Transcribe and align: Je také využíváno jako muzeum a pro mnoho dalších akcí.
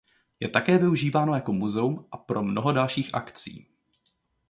Je 0.39 0.49
také 0.49 0.77
využíváno 0.77 1.35
jako 1.35 1.53
muzeum 1.53 2.07
a 2.11 2.17
pro 2.17 2.43
mnoho 2.43 2.71
dalších 2.73 3.15
akcí. 3.15 3.67